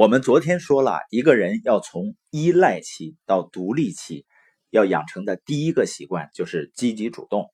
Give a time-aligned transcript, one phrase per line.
[0.00, 4.24] 我们昨天说了一个人要从依赖期到独立期，
[4.70, 7.50] 要养成的第一个习惯就是积极主动。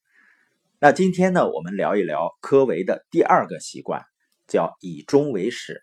[0.79, 4.05] 那今天呢，我们聊一聊科维的第二个习惯，
[4.47, 5.81] 叫以终为始。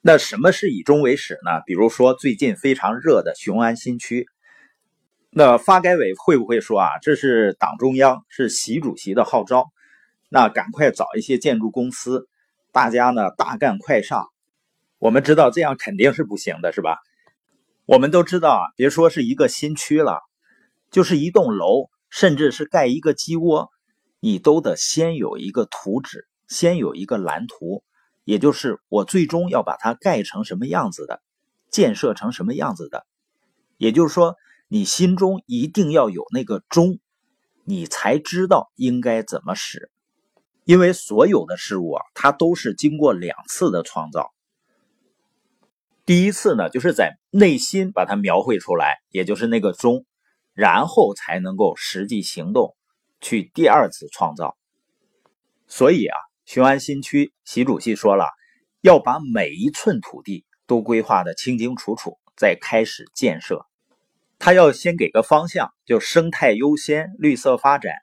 [0.00, 1.60] 那什么是以终为始呢？
[1.64, 4.26] 比如说最近非常热的雄安新区，
[5.30, 9.66] 那发改委会不会说啊，这是党中央是习主席的号召，
[10.28, 12.28] 那赶快找一些建筑公司，
[12.72, 14.26] 大家呢大干快上。
[15.04, 16.96] 我们知道这样肯定是不行的，是吧？
[17.84, 20.22] 我们都知道啊，别说是一个新区了，
[20.90, 23.68] 就是一栋楼，甚至是盖一个鸡窝，
[24.20, 27.84] 你都得先有一个图纸，先有一个蓝图，
[28.24, 31.20] 也就是我最终要把它盖成什么样子的，
[31.70, 33.04] 建设成什么样子的。
[33.76, 34.36] 也就是说，
[34.68, 36.98] 你心中一定要有那个钟，
[37.64, 39.90] 你才知道应该怎么使。
[40.64, 44.32] 因为所有的事物啊，它都是经过两次的创造。
[46.06, 50.04] 第一次呢，就是在内心把它描绘出来，也就是那个钟，
[50.52, 52.76] 然后才能够实际行动
[53.22, 54.56] 去第二次创造。
[55.66, 58.26] 所以啊，雄安新区习主席说了，
[58.82, 63.64] 要把每一寸土地都规划的清清楚楚，再开始建设。
[64.38, 67.94] 他要先给个方向，就生态优先、绿色发展，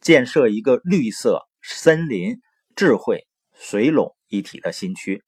[0.00, 2.40] 建设一个绿色森林、
[2.74, 5.22] 智慧水垄一体的新区。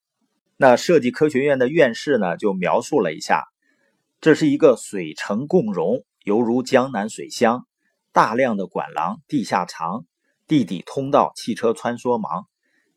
[0.62, 3.46] 那设计科学院的院士呢，就描述了一下，
[4.20, 7.66] 这是一个水城共融，犹如江南水乡，
[8.12, 10.04] 大量的管廊、地下藏、
[10.46, 12.46] 地底通道，汽车穿梭忙，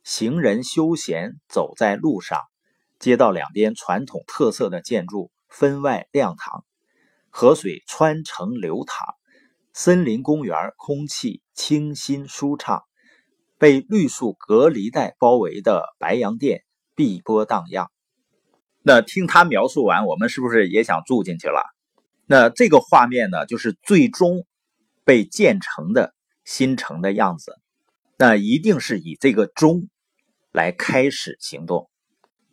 [0.04, 2.42] 行人休闲走在路上，
[3.00, 6.66] 街道两边传统特色的建筑分外亮堂，
[7.30, 9.16] 河水穿城流淌，
[9.72, 12.84] 森林公园空气清新舒畅，
[13.58, 16.66] 被绿树隔离带包围的白洋淀。
[16.96, 17.90] 碧波荡漾，
[18.82, 21.64] 那听他描述完，我们是不是也想住进去了？
[22.26, 24.46] 那这个画面呢，就是最终
[25.04, 26.14] 被建成的
[26.46, 27.60] 新城的样子。
[28.18, 29.90] 那一定是以这个钟
[30.52, 31.90] 来开始行动。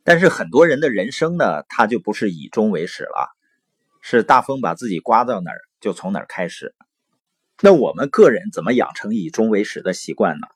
[0.02, 3.28] 但是很多人的人生呢，他就不是以终为始了，
[4.00, 6.74] 是大风把自己刮到哪儿就从哪儿开始。
[7.60, 10.48] 那我们个人怎么养成以终为始的习惯呢？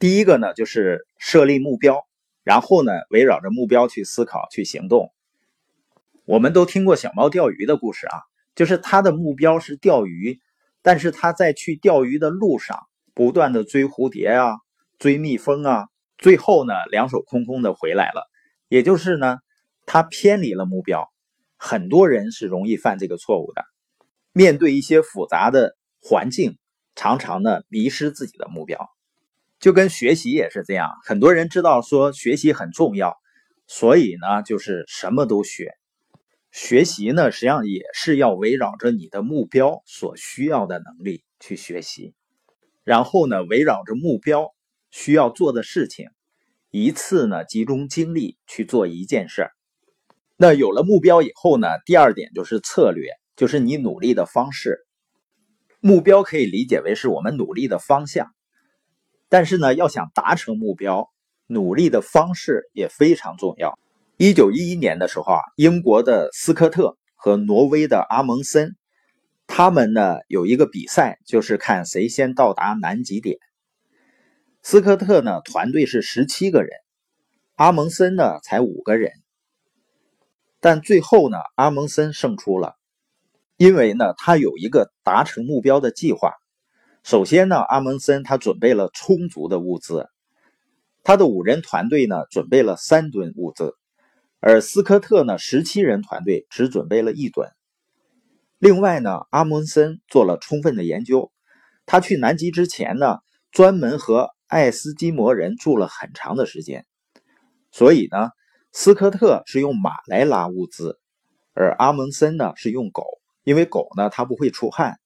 [0.00, 2.07] 第一个呢，就是设立目标。
[2.48, 5.12] 然后呢，围绕着目标去思考、去行动。
[6.24, 8.22] 我们都听过小猫钓鱼的故事啊，
[8.54, 10.40] 就是它的目标是钓鱼，
[10.80, 14.54] 但是它在去钓鱼的路上，不断的追蝴蝶啊、
[14.98, 18.26] 追蜜蜂啊，最后呢，两手空空的回来了。
[18.68, 19.36] 也就是呢，
[19.84, 21.06] 它偏离了目标。
[21.58, 23.62] 很多人是容易犯这个错误的，
[24.32, 26.56] 面对一些复杂的环境，
[26.94, 28.88] 常常呢，迷失自己的目标。
[29.60, 33.16] 就跟学习也是这样，很多人知道说学习很重要，
[33.66, 35.74] 所以呢，就是什么都学。
[36.52, 42.14] 学习呢，实际上也是要围绕着你的目标所需要的能力去学习，
[42.84, 44.54] 然后呢，围绕着目标
[44.90, 46.06] 需要做的事情，
[46.70, 49.50] 一次呢集中精力去做一件事儿。
[50.36, 54.78] 那有了目标以后呢，第二点就是策略，就是你努力的方式。
[55.80, 58.32] 目标可以理解为是我们努力的方向。
[59.28, 61.10] 但是呢，要想达成目标，
[61.46, 63.78] 努力的方式也非常重要。
[64.16, 68.74] 一九一一年的时候啊，英国的斯科特和挪威的阿蒙森，
[69.46, 73.38] 他们呢有一个比赛，就是看谁先到达南极点。
[74.62, 76.70] 斯科特呢团队是十七个人，
[77.54, 79.12] 阿蒙森呢才五个人。
[80.60, 82.74] 但最后呢，阿蒙森胜出了，
[83.56, 86.32] 因为呢他有一个达成目标的计划。
[87.04, 90.08] 首先呢，阿蒙森他准备了充足的物资，
[91.04, 93.74] 他的五人团队呢准备了三吨物资，
[94.40, 97.48] 而斯科特呢十七人团队只准备了一吨。
[98.58, 101.30] 另外呢，阿蒙森做了充分的研究，
[101.86, 103.18] 他去南极之前呢，
[103.52, 106.84] 专门和爱斯基摩人住了很长的时间，
[107.70, 108.30] 所以呢，
[108.72, 110.98] 斯科特是用马来拉物资，
[111.54, 113.04] 而阿蒙森呢是用狗，
[113.44, 114.98] 因为狗呢它不会出汗。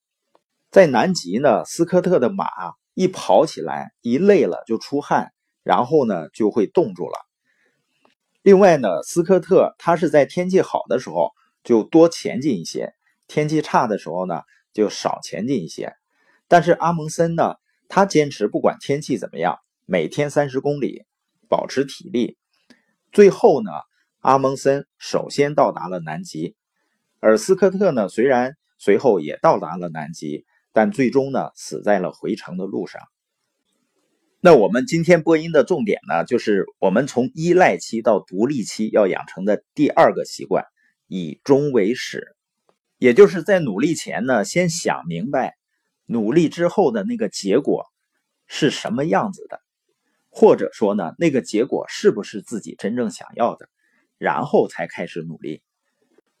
[0.73, 2.47] 在南极呢，斯科特的马
[2.95, 5.31] 一跑起来，一累了就出汗，
[5.61, 7.13] 然后呢就会冻住了。
[8.41, 11.29] 另外呢，斯科特他是在天气好的时候
[11.63, 12.91] 就多前进一些，
[13.27, 14.41] 天气差的时候呢
[14.73, 15.93] 就少前进一些。
[16.47, 17.53] 但是阿蒙森呢，
[17.87, 21.03] 他坚持不管天气怎么样，每天三十公里，
[21.47, 22.35] 保持体力。
[23.11, 23.69] 最后呢，
[24.21, 26.55] 阿蒙森首先到达了南极，
[27.19, 30.47] 而斯科特呢，虽然随后也到达了南极。
[30.73, 33.01] 但最终呢，死在了回城的路上。
[34.41, 40.65] 那我们今天播音的重点呢，就是我们从依赖期到独立期要养成的第二个习惯，
[41.07, 42.35] 以终为始，
[42.97, 45.55] 也就是在努力前呢，先想明白
[46.05, 47.85] 努力之后的那个结果
[48.45, 49.61] 是什么样子的，
[50.29, 53.69] 或者说呢，那个结果是不是自己真正想要的，
[54.17, 55.61] 然后才开始努力。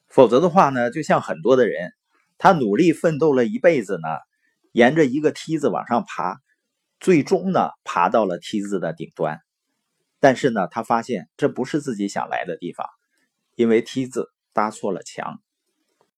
[0.09, 1.93] 否则的话呢，就像很多的人，
[2.43, 4.09] 他努力奋斗了一辈子呢，
[4.73, 6.41] 沿着一个梯子往上爬。
[6.99, 9.39] 最终呢，爬到了梯子的顶端，
[10.19, 12.85] 但是呢，他发现这不是自己想来的地方，
[13.55, 15.41] 因为梯子搭错了墙。